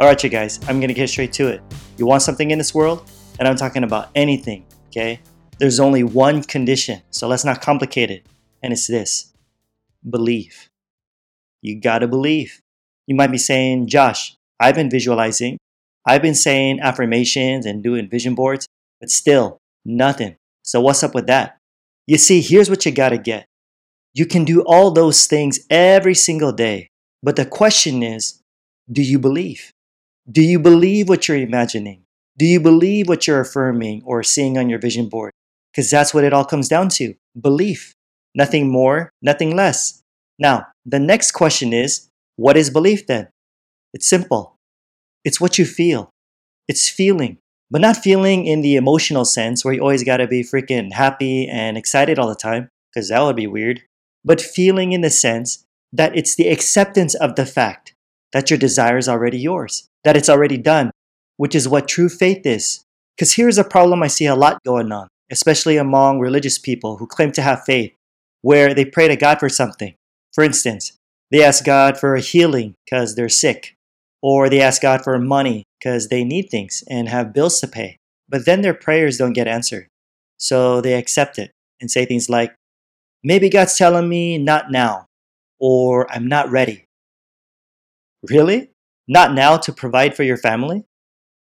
Alright, 0.00 0.22
you 0.22 0.30
guys, 0.30 0.60
I'm 0.68 0.78
gonna 0.78 0.92
get 0.92 1.10
straight 1.10 1.32
to 1.32 1.48
it. 1.48 1.60
You 1.96 2.06
want 2.06 2.22
something 2.22 2.52
in 2.52 2.58
this 2.58 2.72
world? 2.72 3.10
And 3.40 3.48
I'm 3.48 3.56
talking 3.56 3.82
about 3.82 4.10
anything, 4.14 4.64
okay? 4.86 5.18
There's 5.58 5.80
only 5.80 6.04
one 6.04 6.44
condition, 6.44 7.02
so 7.10 7.26
let's 7.26 7.44
not 7.44 7.60
complicate 7.60 8.08
it. 8.08 8.24
And 8.62 8.72
it's 8.72 8.86
this 8.86 9.34
believe. 10.08 10.68
You 11.62 11.80
gotta 11.80 12.06
believe. 12.06 12.62
You 13.08 13.16
might 13.16 13.32
be 13.32 13.38
saying, 13.38 13.88
Josh, 13.88 14.36
I've 14.60 14.76
been 14.76 14.88
visualizing, 14.88 15.58
I've 16.06 16.22
been 16.22 16.36
saying 16.36 16.78
affirmations 16.78 17.66
and 17.66 17.82
doing 17.82 18.08
vision 18.08 18.36
boards, 18.36 18.68
but 19.00 19.10
still, 19.10 19.58
nothing. 19.84 20.36
So, 20.62 20.80
what's 20.80 21.02
up 21.02 21.12
with 21.12 21.26
that? 21.26 21.58
You 22.06 22.18
see, 22.18 22.40
here's 22.40 22.70
what 22.70 22.86
you 22.86 22.92
gotta 22.92 23.18
get. 23.18 23.46
You 24.14 24.26
can 24.26 24.44
do 24.44 24.60
all 24.62 24.92
those 24.92 25.26
things 25.26 25.58
every 25.68 26.14
single 26.14 26.52
day, 26.52 26.90
but 27.20 27.34
the 27.34 27.44
question 27.44 28.04
is, 28.04 28.40
do 28.92 29.02
you 29.02 29.18
believe? 29.18 29.72
Do 30.30 30.42
you 30.42 30.58
believe 30.58 31.08
what 31.08 31.26
you're 31.26 31.38
imagining? 31.38 32.02
Do 32.36 32.44
you 32.44 32.60
believe 32.60 33.08
what 33.08 33.26
you're 33.26 33.40
affirming 33.40 34.02
or 34.04 34.22
seeing 34.22 34.58
on 34.58 34.68
your 34.68 34.78
vision 34.78 35.08
board? 35.08 35.32
Because 35.72 35.90
that's 35.90 36.12
what 36.12 36.22
it 36.22 36.34
all 36.34 36.44
comes 36.44 36.68
down 36.68 36.90
to 36.90 37.14
belief. 37.40 37.94
Nothing 38.34 38.68
more, 38.68 39.10
nothing 39.22 39.56
less. 39.56 40.02
Now, 40.38 40.66
the 40.84 40.98
next 40.98 41.30
question 41.30 41.72
is 41.72 42.10
what 42.36 42.58
is 42.58 42.68
belief 42.68 43.06
then? 43.06 43.28
It's 43.94 44.06
simple 44.06 44.56
it's 45.24 45.40
what 45.40 45.58
you 45.58 45.64
feel, 45.64 46.10
it's 46.68 46.88
feeling, 46.88 47.38
but 47.70 47.80
not 47.80 47.96
feeling 47.96 48.46
in 48.46 48.60
the 48.60 48.76
emotional 48.76 49.24
sense 49.24 49.64
where 49.64 49.74
you 49.74 49.80
always 49.80 50.04
gotta 50.04 50.26
be 50.26 50.42
freaking 50.42 50.92
happy 50.92 51.48
and 51.48 51.76
excited 51.76 52.18
all 52.18 52.28
the 52.28 52.34
time, 52.34 52.68
because 52.92 53.08
that 53.08 53.20
would 53.22 53.36
be 53.36 53.46
weird, 53.46 53.82
but 54.24 54.40
feeling 54.40 54.92
in 54.92 55.00
the 55.00 55.10
sense 55.10 55.64
that 55.92 56.16
it's 56.16 56.36
the 56.36 56.48
acceptance 56.48 57.14
of 57.14 57.34
the 57.34 57.46
fact 57.46 57.94
that 58.32 58.50
your 58.50 58.58
desire 58.58 58.98
is 58.98 59.08
already 59.08 59.38
yours 59.38 59.87
that 60.04 60.16
it's 60.16 60.28
already 60.28 60.56
done, 60.56 60.90
which 61.36 61.54
is 61.54 61.68
what 61.68 61.88
true 61.88 62.08
faith 62.08 62.46
is. 62.46 62.84
Because 63.16 63.34
here's 63.34 63.58
a 63.58 63.64
problem 63.64 64.02
I 64.02 64.06
see 64.06 64.26
a 64.26 64.34
lot 64.34 64.62
going 64.64 64.92
on, 64.92 65.08
especially 65.30 65.76
among 65.76 66.20
religious 66.20 66.58
people 66.58 66.96
who 66.98 67.06
claim 67.06 67.32
to 67.32 67.42
have 67.42 67.64
faith, 67.64 67.92
where 68.42 68.74
they 68.74 68.84
pray 68.84 69.08
to 69.08 69.16
God 69.16 69.40
for 69.40 69.48
something. 69.48 69.94
For 70.32 70.44
instance, 70.44 70.92
they 71.30 71.42
ask 71.42 71.64
God 71.64 71.98
for 71.98 72.14
a 72.14 72.20
healing 72.20 72.74
because 72.84 73.14
they're 73.14 73.28
sick, 73.28 73.74
or 74.22 74.48
they 74.48 74.60
ask 74.60 74.82
God 74.82 75.02
for 75.02 75.18
money 75.18 75.64
because 75.78 76.08
they 76.08 76.24
need 76.24 76.48
things 76.50 76.84
and 76.88 77.08
have 77.08 77.32
bills 77.32 77.60
to 77.60 77.66
pay. 77.66 77.96
But 78.28 78.44
then 78.44 78.62
their 78.62 78.74
prayers 78.74 79.18
don't 79.18 79.32
get 79.32 79.48
answered. 79.48 79.88
So 80.36 80.80
they 80.80 80.94
accept 80.94 81.38
it 81.38 81.50
and 81.80 81.90
say 81.90 82.04
things 82.04 82.28
like, 82.28 82.54
maybe 83.24 83.48
God's 83.48 83.76
telling 83.76 84.08
me 84.08 84.38
not 84.38 84.70
now, 84.70 85.06
or 85.58 86.10
I'm 86.12 86.28
not 86.28 86.50
ready. 86.50 86.84
Really? 88.28 88.70
Not 89.08 89.32
now 89.32 89.56
to 89.56 89.72
provide 89.72 90.14
for 90.14 90.22
your 90.22 90.36
family? 90.36 90.84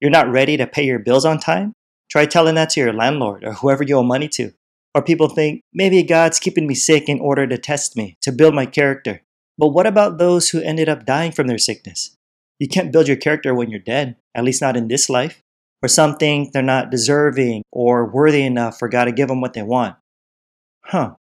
You're 0.00 0.10
not 0.10 0.30
ready 0.30 0.56
to 0.56 0.68
pay 0.68 0.84
your 0.84 1.00
bills 1.00 1.24
on 1.24 1.40
time? 1.40 1.72
Try 2.08 2.24
telling 2.26 2.54
that 2.54 2.70
to 2.70 2.80
your 2.80 2.92
landlord 2.92 3.42
or 3.42 3.54
whoever 3.54 3.82
you 3.82 3.96
owe 3.96 4.04
money 4.04 4.28
to. 4.28 4.52
Or 4.94 5.02
people 5.02 5.28
think, 5.28 5.62
maybe 5.74 6.02
God's 6.04 6.38
keeping 6.38 6.66
me 6.66 6.74
sick 6.74 7.08
in 7.08 7.18
order 7.20 7.46
to 7.46 7.58
test 7.58 7.96
me, 7.96 8.16
to 8.22 8.30
build 8.30 8.54
my 8.54 8.66
character. 8.66 9.22
But 9.58 9.68
what 9.68 9.86
about 9.86 10.18
those 10.18 10.50
who 10.50 10.60
ended 10.60 10.88
up 10.88 11.04
dying 11.04 11.32
from 11.32 11.48
their 11.48 11.58
sickness? 11.58 12.14
You 12.58 12.68
can't 12.68 12.92
build 12.92 13.08
your 13.08 13.16
character 13.16 13.54
when 13.54 13.68
you're 13.68 13.80
dead, 13.80 14.16
at 14.34 14.44
least 14.44 14.62
not 14.62 14.76
in 14.76 14.88
this 14.88 15.10
life. 15.10 15.42
Or 15.82 15.88
some 15.88 16.16
think 16.16 16.52
they're 16.52 16.62
not 16.62 16.90
deserving 16.90 17.62
or 17.72 18.06
worthy 18.06 18.42
enough 18.42 18.78
for 18.78 18.88
God 18.88 19.06
to 19.06 19.12
give 19.12 19.28
them 19.28 19.40
what 19.40 19.52
they 19.54 19.62
want. 19.62 19.96
Huh. 20.84 21.16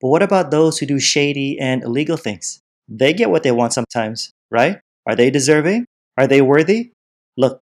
But 0.00 0.08
what 0.08 0.22
about 0.22 0.50
those 0.50 0.78
who 0.78 0.86
do 0.86 1.00
shady 1.00 1.58
and 1.58 1.82
illegal 1.82 2.16
things? 2.16 2.60
They 2.86 3.12
get 3.12 3.30
what 3.30 3.42
they 3.42 3.50
want 3.50 3.72
sometimes, 3.72 4.30
right? 4.50 4.78
Are 5.06 5.14
they 5.14 5.30
deserving? 5.30 5.86
Are 6.18 6.26
they 6.26 6.40
worthy? 6.42 6.92
Look, 7.36 7.60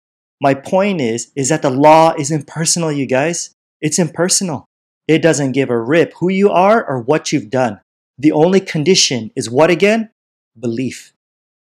my 0.41 0.55
point 0.55 1.01
is 1.01 1.33
is 1.35 1.49
that 1.49 1.63
the 1.63 1.71
law 1.71 2.15
is 2.19 2.31
impersonal, 2.31 2.93
you 2.93 3.07
guys. 3.07 3.51
It's 3.81 3.99
impersonal. 3.99 4.67
It 5.09 5.23
doesn't 5.23 5.53
give 5.53 5.71
a 5.71 5.79
rip 5.79 6.15
who 6.15 6.29
you 6.29 6.51
are 6.51 6.85
or 6.85 7.01
what 7.01 7.33
you've 7.33 7.51
done. 7.51 7.81
The 8.19 8.33
only 8.33 8.61
condition 8.61 9.31
is 9.37 9.51
what 9.51 9.71
again? 9.71 10.11
Belief. 10.59 11.13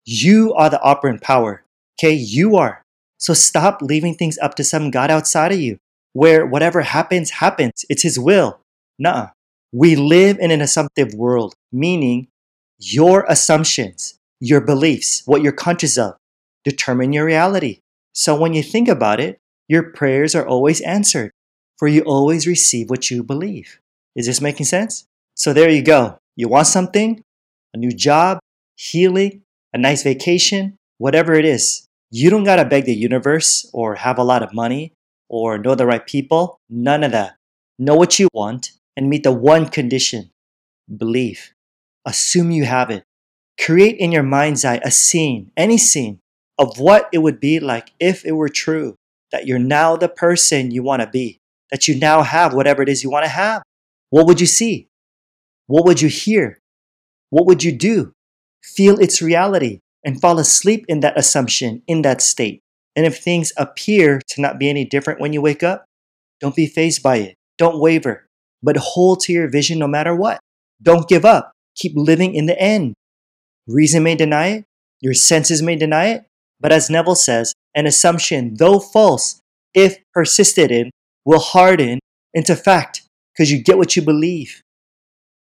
You 0.06 0.54
are 0.56 0.70
the 0.70 0.82
operant 0.82 1.22
power. 1.22 1.64
Okay, 2.00 2.14
you 2.14 2.56
are. 2.56 2.82
So 3.18 3.34
stop 3.34 3.82
leaving 3.82 4.16
things 4.16 4.38
up 4.40 4.56
to 4.56 4.64
some 4.64 4.90
God 4.90 5.12
outside 5.12 5.52
of 5.52 5.60
you, 5.60 5.78
where 6.14 6.46
whatever 6.46 6.82
happens, 6.82 7.32
happens. 7.32 7.86
It's 7.90 8.04
His 8.04 8.18
will. 8.18 8.60
Nah. 8.98 9.30
We 9.72 9.96
live 9.96 10.40
in 10.40 10.50
an 10.50 10.62
assumptive 10.62 11.14
world, 11.14 11.54
meaning 11.72 12.28
your 12.80 13.26
assumptions, 13.30 14.16
your 14.40 14.62
beliefs, 14.62 15.24
what 15.26 15.42
you're 15.42 15.52
conscious 15.52 15.98
of, 15.98 16.16
determine 16.64 17.14
your 17.14 17.26
reality. 17.26 17.80
So 18.14 18.36
when 18.36 18.54
you 18.54 18.64
think 18.64 18.88
about 18.88 19.20
it, 19.20 19.38
your 19.68 19.84
prayers 19.92 20.36
are 20.36 20.48
always 20.48 20.82
answered, 20.82 21.32
for 21.78 21.88
you 21.88 22.02
always 22.02 22.48
receive 22.48 22.90
what 22.90 23.10
you 23.10 23.24
believe. 23.24 23.80
Is 24.16 24.26
this 24.26 24.42
making 24.42 24.66
sense? 24.66 25.06
So 25.36 25.54
there 25.54 25.70
you 25.70 25.82
go. 25.82 26.18
You 26.36 26.48
want 26.48 26.68
something? 26.68 27.24
A 27.74 27.78
new 27.78 27.92
job, 27.92 28.40
healing, 28.76 29.44
a 29.74 29.78
nice 29.78 30.04
vacation, 30.04 30.78
whatever 30.98 31.34
it 31.34 31.46
is. 31.46 31.86
You 32.12 32.30
don't 32.30 32.44
gotta 32.44 32.66
beg 32.66 32.86
the 32.86 32.96
universe 32.96 33.70
or 33.74 33.96
have 33.96 34.18
a 34.18 34.24
lot 34.24 34.42
of 34.42 34.54
money 34.54 34.94
or 35.30 35.58
know 35.58 35.76
the 35.76 35.86
right 35.86 36.06
people. 36.06 36.60
None 36.70 37.04
of 37.04 37.12
that. 37.12 37.36
Know 37.78 37.96
what 37.96 38.20
you 38.20 38.28
want 38.34 38.72
and 38.98 39.10
meet 39.10 39.24
the 39.24 39.32
one 39.32 39.68
condition 39.68 40.32
believe. 40.98 41.54
Assume 42.06 42.52
you 42.52 42.66
have 42.66 42.90
it. 42.90 43.04
Create 43.64 43.98
in 43.98 44.12
your 44.12 44.24
mind's 44.24 44.64
eye 44.64 44.80
a 44.84 44.92
scene, 44.92 45.52
any 45.58 45.78
scene, 45.78 46.20
of 46.58 46.80
what 46.80 47.10
it 47.12 47.20
would 47.20 47.40
be 47.40 47.60
like 47.60 47.92
if 48.00 48.26
it 48.26 48.34
were 48.34 48.50
true 48.50 48.96
that 49.32 49.46
you're 49.46 49.60
now 49.60 49.96
the 49.96 50.10
person 50.10 50.72
you 50.72 50.82
want 50.82 51.02
to 51.02 51.08
be, 51.08 51.40
that 51.72 51.88
you 51.88 51.98
now 51.98 52.24
have 52.24 52.54
whatever 52.54 52.82
it 52.82 52.90
is 52.90 53.04
you 53.04 53.10
want 53.10 53.26
to 53.26 53.30
have. 53.30 53.62
What 54.10 54.26
would 54.26 54.42
you 54.42 54.48
see? 54.48 54.88
What 55.68 55.86
would 55.86 56.02
you 56.02 56.10
hear? 56.10 56.60
What 57.30 57.46
would 57.46 57.64
you 57.64 57.72
do? 57.72 58.14
Feel 58.64 59.00
its 59.00 59.22
reality 59.22 59.80
and 60.04 60.20
fall 60.20 60.40
asleep 60.40 60.86
in 60.88 61.02
that 61.02 61.18
assumption, 61.18 61.84
in 61.86 62.02
that 62.02 62.22
state. 62.22 62.62
And 62.96 63.06
if 63.06 63.20
things 63.20 63.54
appear 63.56 64.22
to 64.30 64.42
not 64.42 64.58
be 64.58 64.70
any 64.70 64.84
different 64.84 65.20
when 65.20 65.34
you 65.34 65.42
wake 65.42 65.64
up, 65.64 65.86
don't 66.42 66.56
be 66.56 66.66
fazed 66.66 67.04
by 67.04 67.18
it. 67.18 67.36
Don't 67.58 67.80
waver, 67.80 68.26
but 68.64 68.78
hold 68.78 69.20
to 69.22 69.34
your 69.34 69.50
vision 69.50 69.78
no 69.78 69.88
matter 69.88 70.16
what. 70.16 70.40
Don't 70.82 71.08
give 71.08 71.26
up. 71.26 71.52
Keep 71.76 71.94
living 71.96 72.34
in 72.34 72.46
the 72.46 72.60
end. 72.60 72.96
Reason 73.70 74.02
may 74.02 74.16
deny 74.16 74.48
it, 74.48 74.66
your 75.00 75.14
senses 75.14 75.62
may 75.62 75.76
deny 75.76 76.08
it, 76.08 76.26
but 76.60 76.72
as 76.72 76.90
Neville 76.90 77.14
says, 77.14 77.54
an 77.76 77.86
assumption, 77.86 78.56
though 78.56 78.80
false, 78.80 79.42
if 79.76 79.98
persisted 80.12 80.72
in, 80.72 80.90
will 81.24 81.40
harden 81.40 82.00
into 82.34 82.56
fact 82.56 83.04
because 83.32 83.52
you 83.52 83.62
get 83.62 83.78
what 83.78 83.96
you 83.96 84.02
believe. 84.02 84.64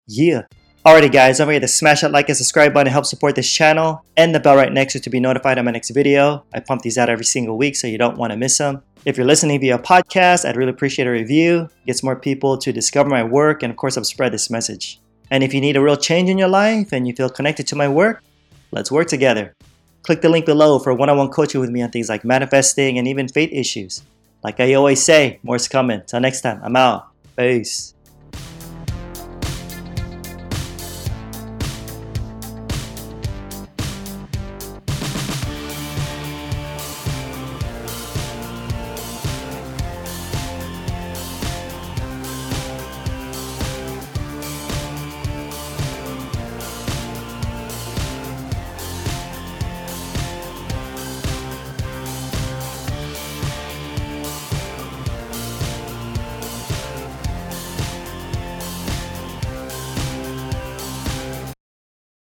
Yeah. 0.07 0.41
Alrighty 0.83 1.11
guys, 1.11 1.37
don't 1.37 1.47
forget 1.47 1.61
to 1.61 1.67
smash 1.67 2.01
that 2.01 2.11
like 2.11 2.27
and 2.27 2.35
subscribe 2.35 2.73
button 2.73 2.85
to 2.85 2.91
help 2.91 3.05
support 3.05 3.35
this 3.35 3.51
channel 3.51 4.03
and 4.17 4.33
the 4.33 4.39
bell 4.39 4.55
right 4.55 4.73
next 4.73 4.93
to 4.93 4.99
it 4.99 5.03
to 5.03 5.11
be 5.11 5.19
notified 5.19 5.59
of 5.59 5.65
my 5.65 5.71
next 5.71 5.91
video. 5.91 6.43
I 6.51 6.61
pump 6.61 6.81
these 6.81 6.97
out 6.97 7.09
every 7.09 7.25
single 7.25 7.57
week 7.59 7.75
so 7.75 7.85
you 7.85 7.99
don't 7.99 8.17
want 8.17 8.31
to 8.31 8.37
miss 8.37 8.57
them. 8.57 8.81
If 9.05 9.17
you're 9.17 9.27
listening 9.27 9.59
via 9.59 9.77
podcast, 9.77 10.49
I'd 10.49 10.57
really 10.57 10.71
appreciate 10.71 11.07
a 11.07 11.11
review. 11.11 11.69
It 11.83 11.85
gets 11.85 12.01
more 12.01 12.15
people 12.15 12.57
to 12.57 12.71
discover 12.71 13.07
my 13.07 13.23
work 13.23 13.61
and 13.61 13.69
of 13.69 13.77
course 13.77 13.95
help 13.95 14.05
spread 14.07 14.33
this 14.33 14.49
message. 14.49 14.99
And 15.31 15.43
if 15.43 15.53
you 15.53 15.61
need 15.61 15.75
a 15.75 15.81
real 15.81 15.97
change 15.97 16.29
in 16.29 16.37
your 16.37 16.47
life 16.47 16.91
and 16.91 17.07
you 17.07 17.13
feel 17.13 17.29
connected 17.29 17.67
to 17.67 17.75
my 17.75 17.87
work, 17.87 18.23
let's 18.71 18.91
work 18.91 19.07
together. 19.07 19.55
Click 20.03 20.21
the 20.21 20.29
link 20.29 20.45
below 20.45 20.77
for 20.77 20.93
one 20.93 21.09
on 21.09 21.17
one 21.17 21.29
coaching 21.29 21.59
with 21.59 21.71
me 21.71 21.81
on 21.81 21.89
things 21.89 22.09
like 22.09 22.23
manifesting 22.23 22.99
and 22.99 23.07
even 23.07 23.27
faith 23.27 23.49
issues. 23.51 24.03
Like 24.43 24.59
I 24.59 24.75
always 24.75 25.01
say, 25.01 25.39
more's 25.41 25.67
coming. 25.67 26.03
Till 26.05 26.19
next 26.19 26.41
time, 26.41 26.61
I'm 26.63 26.75
out. 26.75 27.07
Peace. 27.35 27.94